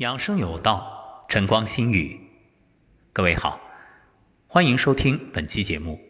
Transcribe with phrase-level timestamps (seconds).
[0.00, 2.18] 养生有道，晨光心语。
[3.12, 3.60] 各位好，
[4.46, 6.00] 欢迎收听本期节目。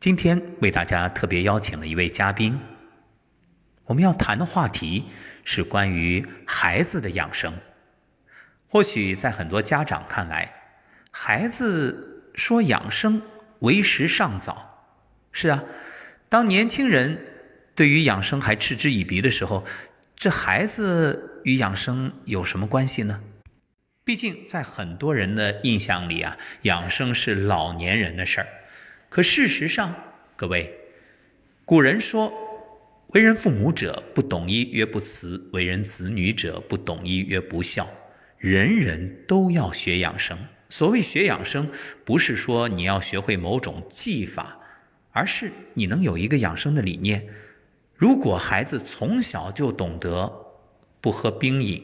[0.00, 2.58] 今天为大家特别邀请了一位嘉宾，
[3.84, 5.04] 我们要谈的话题
[5.44, 7.52] 是关于孩子的养生。
[8.66, 10.62] 或许在很多家长看来，
[11.10, 13.20] 孩子说养生
[13.58, 14.86] 为时尚早。
[15.32, 15.62] 是啊，
[16.30, 17.26] 当年轻人
[17.74, 19.66] 对于养生还嗤之以鼻的时候，
[20.16, 23.20] 这孩子与养生有什么关系呢？
[24.04, 28.46] 毕竟在很多人的印象里啊，养生是老年人的事儿。
[29.08, 29.94] 可事实上，
[30.36, 30.74] 各位，
[31.64, 32.32] 古人说
[33.14, 37.88] ：“为人父母者，不懂医曰不慈；为人子女者，不懂医曰不孝。”
[38.38, 40.36] 人人都要学养生。
[40.68, 41.70] 所谓学养生，
[42.04, 44.58] 不是说你要学会某种技法，
[45.12, 47.28] 而是你能有一个养生的理念。
[47.94, 50.41] 如果孩子从小就懂得
[51.02, 51.82] 不喝冰饮，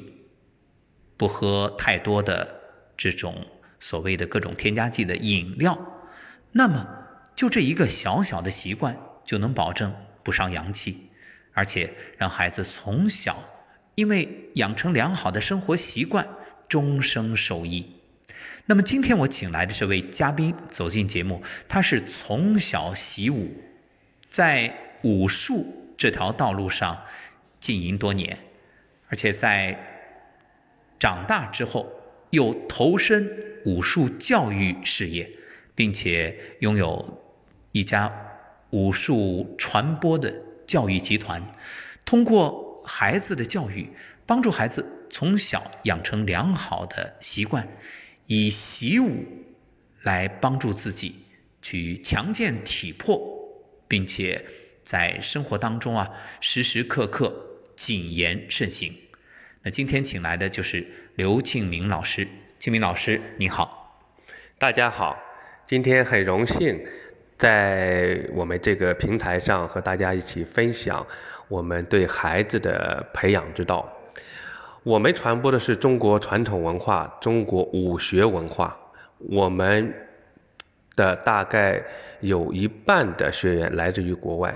[1.16, 2.60] 不喝太多的
[2.96, 3.44] 这种
[3.80, 5.76] 所谓的各种添加剂的饮料，
[6.52, 6.86] 那么
[7.34, 9.92] 就这一个小小的习惯就能保证
[10.22, 11.10] 不伤阳气，
[11.52, 13.42] 而且让孩子从小
[13.96, 16.26] 因为养成良好的生活习惯，
[16.68, 17.94] 终生受益。
[18.66, 23.56] 那么今天我请来的这位嘉宾走进节目，他是从小习武，
[24.30, 25.74] 在武术。
[25.96, 27.02] 这条道路上
[27.58, 28.38] 经营多年，
[29.08, 29.76] 而且在
[30.98, 31.90] 长大之后
[32.30, 35.30] 又投身武术教育事业，
[35.74, 37.22] 并且拥有
[37.72, 38.12] 一家
[38.70, 41.42] 武术传播的教育集团，
[42.04, 43.90] 通过孩子的教育，
[44.26, 47.66] 帮助孩子从小养成良好的习惯，
[48.26, 49.24] 以习武
[50.02, 51.24] 来帮助自己
[51.62, 53.20] 去强健体魄，
[53.88, 54.44] 并且。
[54.80, 57.47] 在生活当中啊，时时刻刻
[57.78, 58.92] 谨言慎行。
[59.62, 60.84] 那今天请来的就是
[61.14, 62.26] 刘庆明老师。
[62.58, 64.02] 庆明老师，你好。
[64.58, 65.16] 大家好，
[65.64, 66.84] 今天很荣幸
[67.36, 71.06] 在我们这个平台上和大家一起分享
[71.46, 73.88] 我们对孩子的培养之道。
[74.82, 78.76] 我们传播的是中国传统文化，中国武学文化。
[79.18, 79.94] 我们
[80.96, 81.80] 的大概
[82.18, 84.52] 有一半的学员来自于国外。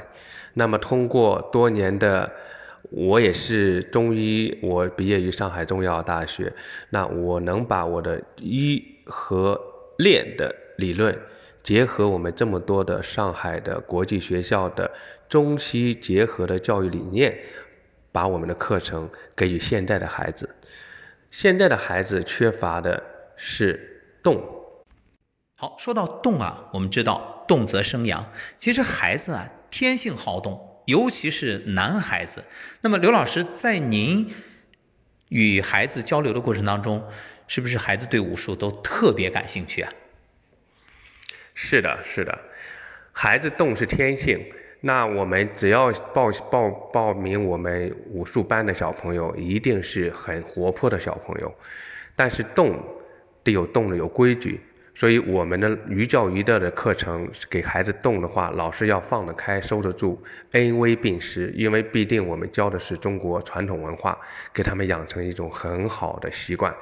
[0.54, 2.30] 那么，通过多年的，
[2.92, 6.52] 我也是中医，我毕业于上海中医药大学。
[6.90, 9.58] 那我能把我的医和
[9.98, 11.18] 练的理论，
[11.62, 14.90] 结合我们这么多的上海的国际学校的
[15.28, 17.36] 中西结合的教育理念，
[18.12, 20.54] 把我们的课程给予现在的孩子。
[21.30, 23.02] 现在的孩子缺乏的
[23.36, 24.42] 是动。
[25.56, 28.30] 好，说到动啊，我们知道动则生阳。
[28.58, 29.48] 其实孩子啊。
[29.74, 32.44] 天性好动，尤其是男孩子。
[32.80, 34.28] 那么，刘老师在您
[35.28, 37.06] 与孩子交流的过程当中，
[37.46, 39.92] 是不是孩子对武术都特别感兴趣啊？
[41.54, 42.38] 是的，是的，
[43.12, 44.44] 孩子动是天性。
[44.80, 51.54] 那我们只要报报报名我们武术班的小朋友，一定是很活泼的小朋友。
[52.16, 52.82] 但是动
[53.44, 54.60] 得有动的有规矩。
[54.94, 60.22] 所以我们的寓教于乐的课程，给孩子动的话，老师要放得开，收得住，
[60.52, 61.50] 恩威并施。
[61.56, 64.18] 因为必定我们教的是中国传统文化，
[64.52, 66.74] 给他们养成一种很好的习惯。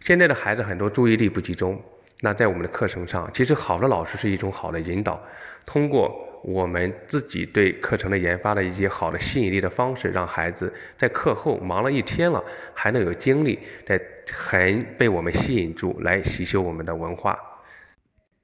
[0.00, 1.80] 现在的孩子很多注意力不集中，
[2.24, 5.20] 那在我们的课程上，其实好的老师是一种好的引导，
[5.66, 6.28] 通过。
[6.44, 12.42] 我们自己对课程的研发的一些好的吸引力的方式，让孩子在课后忙了一天了，
[12.74, 13.56] 还能有精力
[13.86, 13.96] 在
[14.28, 17.38] 很被我们吸引住来吸修我们的文化。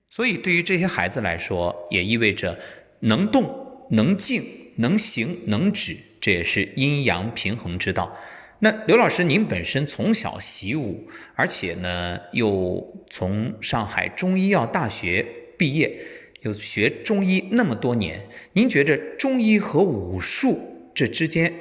[0.08, 2.56] 所以，对于这些孩子来说，也意味着
[3.00, 4.44] 能动、能静、
[4.76, 8.16] 能行、能止，这也是阴阳平衡之道。
[8.60, 15.26] 那刘老师，您本身从小习武，而且呢又从上海中医药大学
[15.56, 16.00] 毕业。
[16.42, 21.52] 又学中医那么多年，您觉着中医和武术这之间，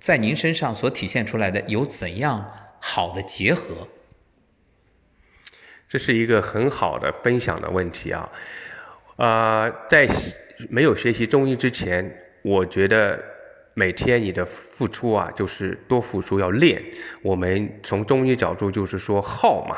[0.00, 2.50] 在您身上所体现出来的有怎样
[2.80, 3.86] 好的结合？
[5.86, 8.32] 这是一个很好的分享的问题啊！
[9.18, 10.08] 啊，在
[10.68, 13.22] 没有学习中医之前，我觉得
[13.74, 16.82] 每天你的付出啊，就是多付出要练。
[17.22, 19.76] 我们从中医角度就是说耗嘛。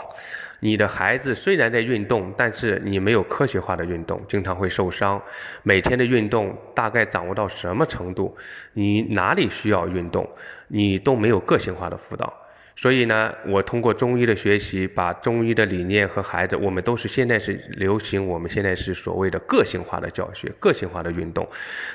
[0.61, 5.23] 你的孩子虽然在运动，但是你没有科学化的运动，经常会受伤。
[5.63, 8.35] 每天的运动大概掌握到什么程度？
[8.73, 10.27] 你哪里需要运动，
[10.69, 12.33] 你都没有个性化的辅导。
[12.79, 21.49] 所以呢，我通过中医的学习，把中医的理念和孩子，我们都是现在是流行，我们现在是所谓的个性化的教学、个性化的运动。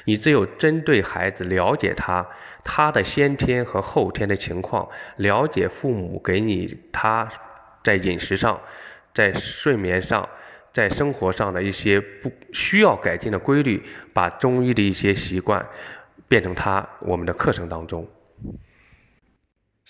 [0.06, 2.28] 你只有针对孩子，了解他
[2.66, 7.30] 他的先天和后天的情况，了解父母给你他
[7.84, 8.60] 在饮食上、
[9.13, 10.27] 在睡眠上、
[10.72, 15.63] 在生活上的一些不需要改进的规律，把中医的一些习惯
[16.27, 18.10] 变成他我们的课程当中。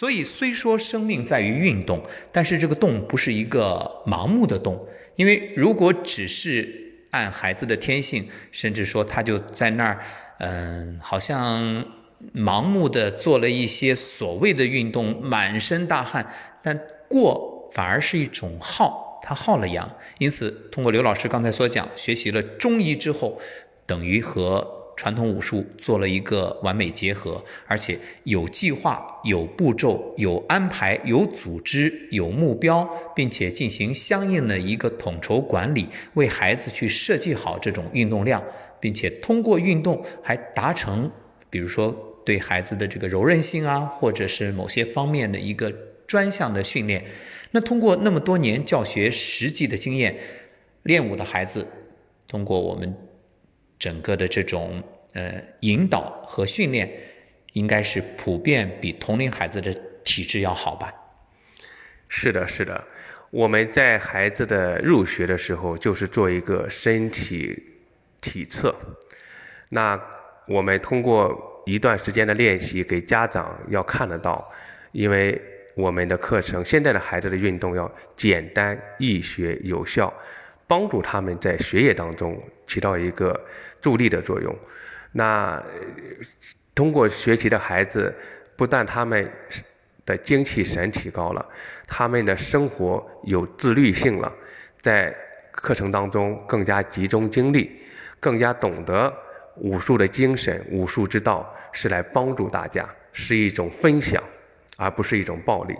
[0.02, 2.02] 所以，虽说生命在于运动，
[2.32, 10.00] 但是这个动不是一个盲目的动，因为如果只是按孩子的天性，甚至说他就在那儿，
[10.40, 11.86] 嗯，好像
[12.34, 16.26] 盲目的做了一些所谓的运动，满身大汗，
[16.64, 19.88] 但过反而是一种耗，他耗了阳。
[20.18, 23.40] 因此，通过刘老师刚才所讲，学习了中医之后，
[23.86, 24.81] 等于和。
[25.02, 38.44] 传统武术做了一个完美结合，而且有计划、有步骤、有安排、有组织、有目标，并且进行相应的一个统筹管理，为孩子去设计好这种运动量，
[38.80, 41.10] 并且通过运动还达成，
[41.50, 45.74] 比如说对孩子的这个柔韧性啊，或者是某些方面的一个
[46.06, 47.04] 专项的训练。
[47.50, 50.16] 那通过那么多年教学实际的经验，
[50.84, 51.66] 练武的孩子
[52.28, 52.96] 通过我们。
[53.82, 54.84] 整个的这种
[55.14, 56.88] 呃引导和训练，
[57.54, 59.74] 应该是普遍比同龄孩子的
[60.04, 60.94] 体质要好吧？
[62.08, 62.84] 是的，是的。
[63.32, 67.58] 我们在孩子的入学的时候，就是做一个身体
[68.22, 68.76] 体测。
[69.70, 70.00] 那
[70.48, 74.48] 我们通过一段时间的练习，给家长要看得到，
[74.92, 75.42] 因为
[75.76, 80.14] 我们的课程现在的孩子的运动要简单易学有效。
[80.72, 83.38] 帮助他们在学业当中起到一个
[83.82, 84.58] 助力的作用。
[85.12, 85.62] 那
[86.74, 88.16] 通过学习的孩子，
[88.56, 89.30] 不但他们
[90.06, 91.46] 的精气神提高了，
[91.86, 94.34] 他们的生活有自律性了，
[94.80, 95.14] 在
[95.52, 97.70] 课程当中更加集中精力，
[98.22, 99.14] 更加懂得
[99.58, 100.66] 武术的精神。
[100.72, 104.24] 武术之道是来帮助大家，是一种分享，
[104.78, 105.76] 而不是一种暴力。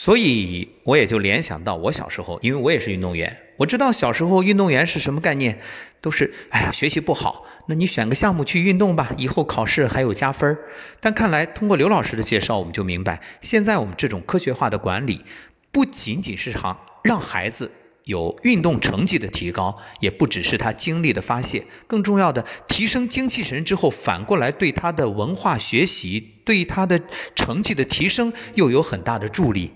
[0.00, 5.58] 所以我也就联想到我小时候，因为我也是运动员，我知道小时候运动员是什么概念，
[6.00, 10.56] 都是哎呀学习不好，那你选个项目去运动吧，以后考试还有加分
[11.00, 15.24] 但看来通过刘老师的介绍，我们就明白，现在我们这种科学化的管理，
[15.72, 17.68] 不仅仅是让让孩子。
[18.04, 26.98] 有运动成绩的提高，也不只是他精力的发泄，更重要的提升精气神之后，反过来对他的文化学习、对他的
[27.34, 29.72] 成绩的提升又有很大的助力。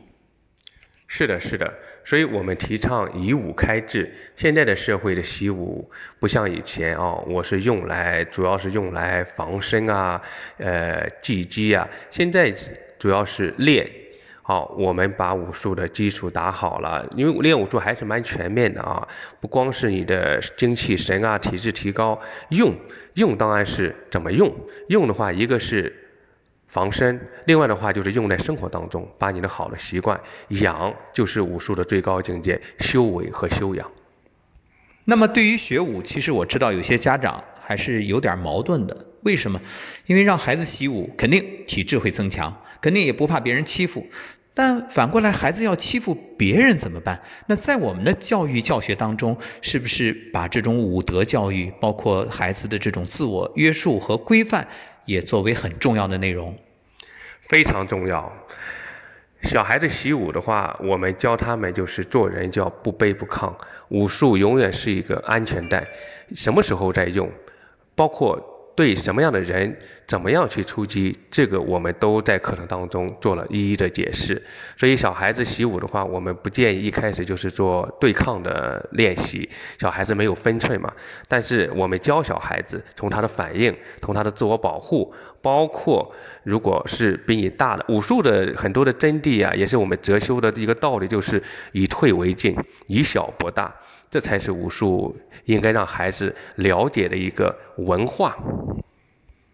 [1.15, 1.71] 是的，是的，
[2.03, 4.11] 所以我们提倡以武开智。
[4.35, 5.87] 现在的社会的习武
[6.19, 10.19] 不像以前啊，我是用来主要是用来防身啊，
[10.57, 11.87] 呃，技击啊。
[12.09, 12.51] 现在
[12.99, 13.87] 主要是练。
[14.41, 19.07] 好，我们把武术的基础打好了，因为练武术还是蛮全面的啊，
[19.39, 22.19] 不光是你的精气神啊、体质提高，
[22.49, 22.75] 用
[23.17, 24.51] 用当然是怎么用，
[24.89, 25.95] 用的话一个是。
[26.73, 33.91] 防身，另外的话就是用在生活当中，把你的好的习惯养，就是武术的最高境界，修为和修养。
[35.05, 38.97] 那么对于学武，其实我知道有些家长还是有点矛盾的。
[39.25, 39.61] 为什么？
[40.07, 44.07] 因为让孩子习武，肯定体质会增强，肯定也不怕别人欺负。
[44.55, 47.21] 但反过来，孩子要欺负别人怎么办？
[47.49, 54.67] 那在我们的教育教学当中，是不是把这种武德教育，包括孩子的这种自我约束和规范？
[55.05, 56.57] 也作为很重要的内容，
[57.49, 58.33] 非常重要。
[59.43, 63.53] 小孩子习武的话，我们教他们就是做人就要不卑不亢，
[63.89, 65.87] 武术永远是一个安全带，
[66.35, 67.31] 什么时候在用，
[67.95, 68.52] 包括。
[68.75, 69.77] 对什么样的人，
[70.07, 74.43] 怎么样去出击，这个我们都在课程当中做了一一的解释。
[74.77, 79.49] 所以小孩子习武的话，我们不建议一开始就是做对抗的练习，
[79.79, 80.91] 小孩子没有分寸嘛。
[81.29, 85.13] 但是我们教小孩子，从他的反应，从他的自我保护，
[85.43, 86.11] 包括
[86.43, 92.57] 如果是比你大的，武术的很多的真谛啊，也是我们哲修的一个道理，就是以退为进，
[92.89, 93.73] 以小博大。
[94.11, 98.37] 这才是武术应该让孩子了解的一个文化。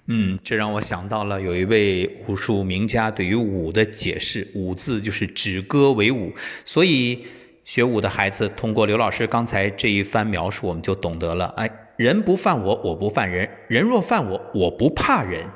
[0.07, 6.33] 嗯，这让我想到了有一位武术名家对于武的解释：“武字就是止戈为武。”
[6.65, 7.23] 所以
[7.65, 15.47] 学武的孩子通过刘老师刚才这一番描述，我们就懂得了：哎，人不犯我，我不犯人；人若犯我，我不怕人。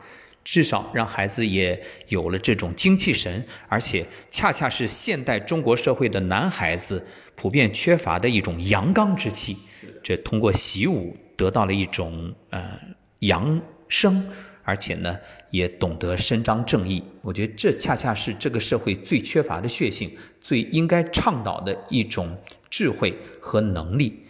[0.45, 7.05] 至少让孩子也有了这种精气神，而且恰恰是现代中国社会的男孩子。
[7.35, 9.57] 普遍缺乏的一种阳刚之气，
[10.03, 12.79] 这通过习武得到了一种呃
[13.21, 14.25] 阳生，
[14.63, 15.19] 而且呢
[15.51, 17.03] 也懂得伸张正义。
[17.23, 22.37] 我觉得这恰恰是这个社会最缺乏的血性，最应该倡导的一种
[22.69, 24.25] 智慧和能力。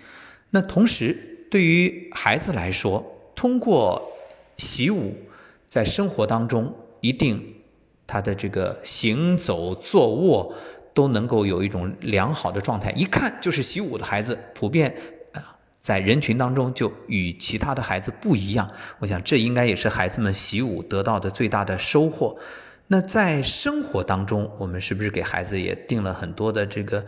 [0.50, 3.04] 那同时，对于孩子来说，
[3.34, 4.00] 通过
[4.56, 5.14] 习武，
[5.72, 7.42] 在生活当中一定
[8.06, 10.54] 他的这个行走、坐卧
[10.92, 12.90] 都能够有一种良好的状态。
[12.90, 14.94] 一看就是习武的孩子，普遍
[15.32, 15.56] 啊。
[15.78, 22.36] 在人群当中就与其他的孩子不一样，我想这应该也是孩子们习武得到的最大的收获。
[22.88, 27.02] 那在生活当中，我们是不是给孩子也定了很多的这个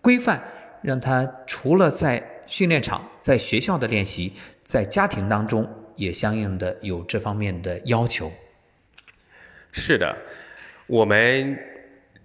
[0.00, 0.42] 规范，
[0.82, 8.32] 让他除了在训练场、在学校的练习，在家庭当中也相应的有这方面的要求？
[9.70, 10.16] 是的，
[10.86, 11.58] 我们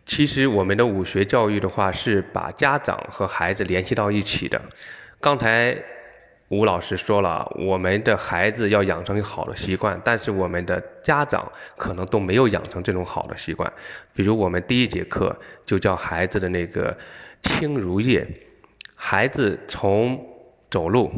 [0.05, 4.61] 其实我们的武学教育的话，是把家长和孩子联系到一起的。
[5.19, 5.77] 刚才。
[6.49, 13.71] 吴老师说了，我们的孩子要养成好的习惯，但是我们的家长可能都没有养成这种好的习惯。
[14.13, 16.95] 比如我们第一节课就教孩子的那个
[17.41, 18.27] 轻如叶，
[18.95, 20.23] 孩子从
[20.69, 21.09] 走路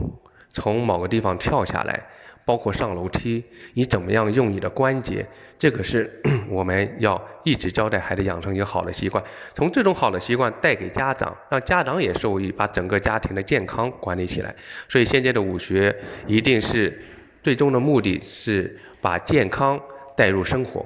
[0.53, 2.01] 从某个地方跳下来。
[2.45, 5.25] 包括上楼梯，你怎么样用你的关节？
[5.57, 9.23] 这个是 我们要一直交代孩子养成一个好的习惯。
[9.53, 14.53] 从这种好的习惯带给家长，让家长也受益，把整个家庭的健康管理起来。
[14.87, 15.95] 所以现在的武学
[16.27, 17.01] 一定是
[17.41, 19.79] 最终的目的是把健康
[20.15, 20.85] 带入生活。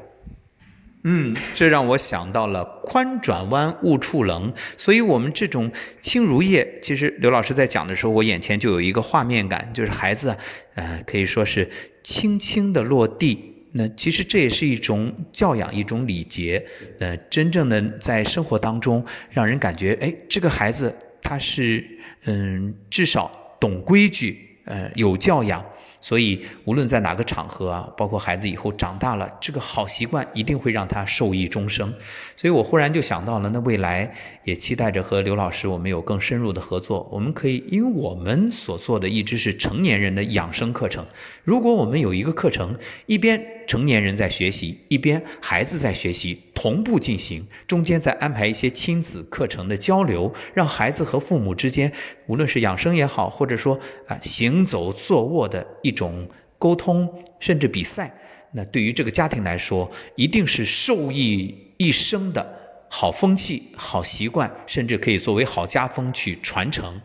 [1.03, 10.36] 嗯，这让我想到了宽转弯勿触棱，所以我们这种轻如叶，其实刘老师在讲的时候，我眼前就有一个画面感，就是孩子，
[10.75, 11.70] 呃，可以说是
[12.03, 13.46] 轻轻的落地。
[13.72, 16.65] 那其实这也是一种教养，一种礼节。
[17.00, 21.88] 呃，真正的在生活当中，让人感觉，哎，这个孩子他是，
[22.25, 25.61] 嗯，至少懂规矩，呃，有教养。
[26.01, 31.93] 所以，无论在哪个场合啊，包括孩子以后长大了，这个好习惯一定会让他受益终生。
[32.38, 34.09] 所以我忽然就想到了，那未来
[34.45, 37.05] 也期待着和刘老师我们有更深入的合作。
[37.11, 41.05] 我们可以，因为我们所做的一直是成年人的养生课程。
[41.43, 42.73] 如果我们有一个课程，
[43.05, 51.93] 一边成年人在学习，一边孩子在学习，同步进行，中间再安排一些亲子课程的交流，让孩子和父母之间，
[52.25, 57.07] 无论是养生也好，或者说啊行走坐卧的一种沟通，
[57.39, 58.11] 甚至比赛。
[58.53, 66.99] 那对于这个家庭来说，一定是受益一生的好风气、好习惯，甚至可以作为好家风去传承。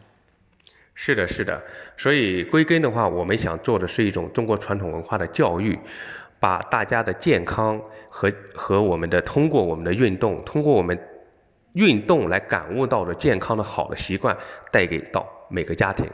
[0.95, 1.63] 是的，是的。
[1.97, 5.79] 所以归根的话，我们想做的是一种中国传统文化的教育，
[6.45, 10.99] 把大家的健康和和我们的通过我们的运动，通过我们
[11.73, 14.37] 运动来感悟到的健康的好的习惯，
[14.71, 16.07] 带给到每个家庭。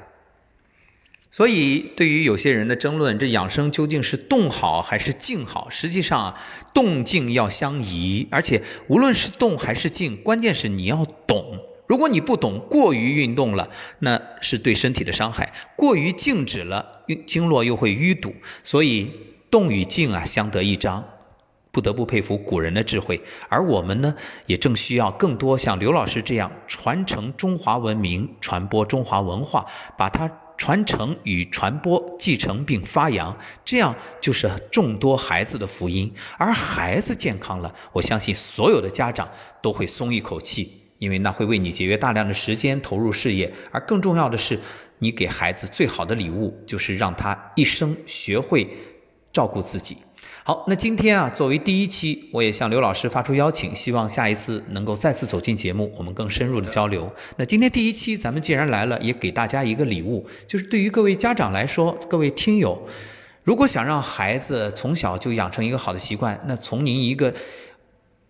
[1.32, 5.68] 所以，对于有些人的争论，这养生究竟是动好还是静好？
[5.68, 6.36] 实际上，
[6.72, 11.58] 动静要相宜，而且无论是动还是静，关键是你要懂。
[11.88, 13.68] 如果你不懂，过于运动了，
[13.98, 15.44] 那是对身体的伤害；
[15.74, 18.32] 过于静止了，经络又会淤堵。
[18.62, 19.10] 所以，
[19.50, 21.04] 动与静啊，相得益彰。
[21.72, 24.14] 不得不佩服古人的智慧，而我们呢，
[24.46, 29.66] 也正需要更多像刘老师这样传承中华文明、传播中华文化，
[29.96, 30.30] 把它。
[30.60, 36.12] 传承与传播、继承并发扬，这样就是众多孩子的福音。
[36.36, 39.26] 而孩子健康了，我相信所有的家长
[39.62, 43.50] 都会松一口气，因为那会为你节约大量的时间投入事业。
[43.70, 44.60] 而更重要的是，
[44.98, 48.68] 你给孩子最好的礼物，就是让他一生学会
[49.32, 49.96] 照顾自己。
[50.42, 57.12] 好，那今天啊，作为第一期，我也向刘老师发出邀请，希望下一次能够再次走进节目，我们更深入的交流。
[57.36, 62.88] 那今天第一期，咱们既然来了，也给大家一个礼物，就是对于各位家长来说，各位听友，
[63.44, 67.32] 如果想让孩子从小就养成一个好的习惯，那从您一个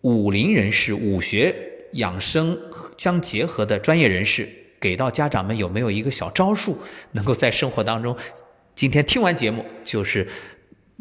[0.03, 1.55] 武林人士、武学
[1.93, 2.59] 养生
[2.99, 4.47] 相结合的专业人士，
[4.81, 6.77] 给到家长们有没有一个小招数，
[7.13, 8.15] 能够在生活当中，
[8.75, 10.27] 今天听完节目就是。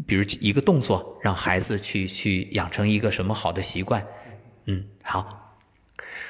[0.07, 4.05] 比如一个动作，让孩子去去养成一个什么好的习惯，
[4.65, 5.57] 嗯，好，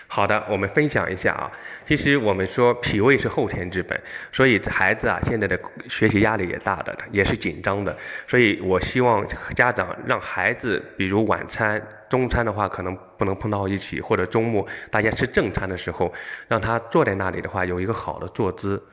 [0.08, 1.52] 好的，我们分享一下啊。
[1.86, 7.96] 其实我们说脾胃是后天之本，所以孩子啊现在的学习压力也大的，也是紧张的。
[8.28, 9.24] 所以我希望
[9.56, 16.12] 家长让孩子，比如晚餐、中餐的话可能不能碰到一起，或者周末大家吃正餐的时候，
[16.48, 18.84] 让他坐在那里的话有一个好的坐姿。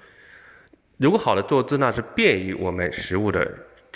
[0.99, 3.51] 如果好的坐姿呢，是便于我们食物的。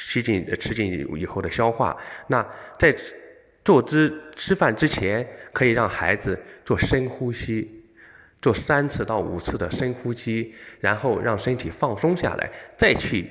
[0.08, 1.96] 吃进吃进以后的消化，
[2.28, 2.46] 那
[2.78, 2.94] 在
[3.62, 7.84] 坐姿吃饭之前，可以让孩子做深呼吸，
[8.40, 13.30] 做三次到五次的深呼吸，然后让身体放松下来，再去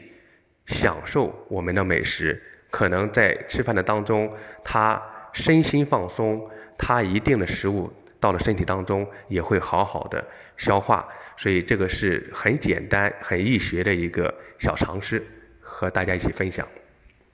[0.67, 2.41] 享受我们的美食。
[2.69, 4.31] 可能在吃饭的当中，
[4.63, 5.01] 他
[5.33, 6.47] 身心放松，
[6.77, 10.23] 他一定的食物到了身体当中也会好好的
[10.55, 11.09] 消化。
[11.35, 15.25] 所以这个是很简单、很易学的一个小常识，
[15.69, 16.67] 和大家一起分享。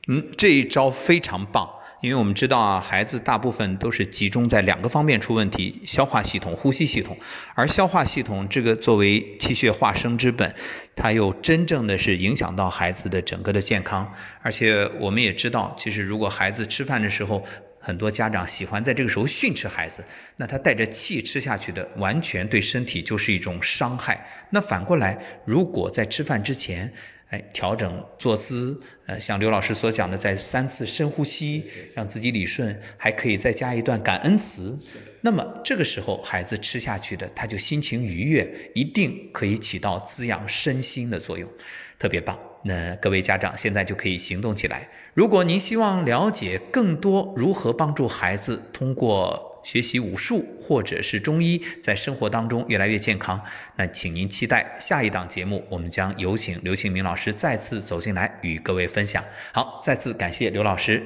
[0.07, 1.67] 嗯，这一招非常棒，
[2.01, 7.17] 因为我们知道啊，孩子大部分都是集中在两个方面出问题：消化系统、呼吸系统。
[7.55, 10.53] 而消化系统这个作为气血化生之本，
[10.95, 14.13] 它又真正的是影响到孩子的整个的健康。
[14.43, 17.43] 而且我们也知道，其实如果孩子吃饭的时候，
[17.79, 20.03] 很多家长喜欢在这个时候训斥孩子，
[20.37, 24.27] 那他带着气吃下去的，完全对身体就是一种伤害。
[24.51, 26.93] 那反过来，如果在吃饭之前，
[27.29, 34.77] 哎，调整坐姿，呃，像刘老师所讲的，在三次深呼吸，让自己理顺，还可以再加一段感恩词。
[35.21, 41.49] 那么这个时候，孩子吃下去的，他就心情愉悦，一定可以起到滋养身心的作用，
[41.97, 42.37] 特别棒。
[42.63, 44.87] 那各位家长现在就可以行动起来。
[45.15, 53.43] 如果您希望了解更多如何帮助孩子通过学习武术或者是中医，在生活当中越来越健康，
[53.75, 59.25] 那请您期待下一档节目，我们将有请刘庆明老师再次走进来与各位分享。
[59.51, 61.03] 好，再次感谢刘老师，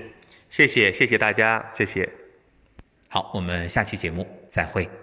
[0.50, 2.10] 谢谢谢谢大家，谢谢。
[3.08, 4.99] 好，我们下期节目再会。